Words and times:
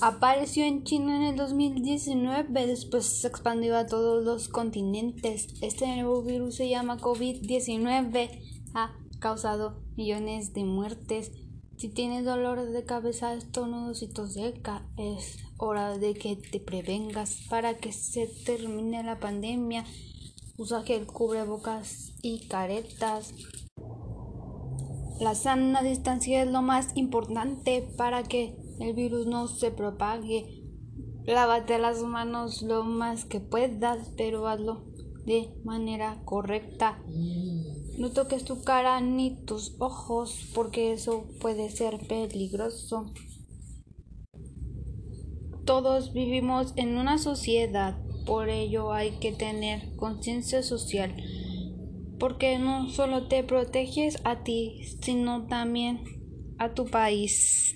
Apareció 0.00 0.64
en 0.64 0.84
China 0.84 1.16
en 1.16 1.22
el 1.22 1.36
2019, 1.36 2.66
después 2.68 3.04
se 3.04 3.26
expandió 3.26 3.76
a 3.76 3.86
todos 3.86 4.24
los 4.24 4.48
continentes. 4.48 5.48
Este 5.60 5.88
nuevo 5.88 6.22
virus 6.22 6.54
se 6.54 6.68
llama 6.68 6.98
COVID-19, 6.98 8.40
ha 8.74 8.96
causado 9.18 9.82
millones 9.96 10.54
de 10.54 10.62
muertes. 10.64 11.32
Si 11.78 11.88
tienes 11.88 12.24
dolor 12.24 12.70
de 12.70 12.84
cabeza, 12.84 13.34
estornudos 13.34 14.02
y 14.02 14.08
tos 14.08 14.34
seca, 14.34 14.86
es 14.96 15.38
hora 15.56 15.98
de 15.98 16.14
que 16.14 16.36
te 16.36 16.60
prevengas 16.60 17.40
para 17.50 17.74
que 17.74 17.92
se 17.92 18.28
termine 18.46 19.02
la 19.02 19.18
pandemia. 19.18 19.84
Usa 20.56 20.84
gel 20.84 21.06
cubrebocas 21.06 22.12
y 22.22 22.46
caretas. 22.46 23.34
La 25.20 25.34
sana 25.34 25.82
distancia 25.82 26.42
es 26.42 26.50
lo 26.50 26.62
más 26.62 26.96
importante 26.96 27.82
para 27.96 28.22
que 28.22 28.56
el 28.78 28.94
virus 28.94 29.26
no 29.26 29.48
se 29.48 29.72
propague. 29.72 30.62
Lávate 31.26 31.78
las 31.78 32.02
manos 32.02 32.62
lo 32.62 32.84
más 32.84 33.24
que 33.24 33.40
puedas, 33.40 34.12
pero 34.16 34.46
hazlo 34.46 34.84
de 35.26 35.52
manera 35.64 36.22
correcta. 36.24 37.02
No 37.98 38.10
toques 38.10 38.44
tu 38.44 38.62
cara 38.62 39.00
ni 39.00 39.44
tus 39.44 39.74
ojos 39.80 40.48
porque 40.54 40.92
eso 40.92 41.26
puede 41.40 41.68
ser 41.70 41.98
peligroso. 42.06 43.12
Todos 45.64 46.12
vivimos 46.12 46.72
en 46.76 46.96
una 46.96 47.18
sociedad, 47.18 47.98
por 48.24 48.48
ello 48.48 48.92
hay 48.92 49.18
que 49.18 49.32
tener 49.32 49.96
conciencia 49.96 50.62
social, 50.62 51.14
porque 52.18 52.58
no 52.58 52.88
solo 52.90 53.28
te 53.28 53.42
proteges 53.44 54.18
a 54.24 54.42
ti, 54.42 54.82
sino 55.02 55.46
también 55.46 56.00
a 56.58 56.74
tu 56.74 56.86
país. 56.86 57.74